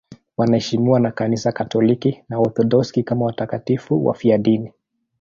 Wanaheshimiwa 0.37 0.99
na 0.99 1.11
Kanisa 1.11 1.51
Katoliki 1.51 2.23
na 2.29 2.39
Waorthodoksi 2.39 3.03
kama 3.03 3.25
watakatifu 3.25 4.05
wafiadini. 4.05 4.73